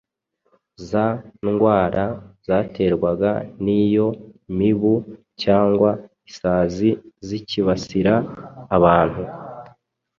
za 0.89 1.05
ndwara 1.45 2.05
zaterwaga 2.47 3.31
n’iyo 3.63 4.07
mibu 4.57 4.93
cyangwa 5.41 5.89
isazi 6.29 6.89
zikibasira 7.27 8.13
abantu 8.77 9.21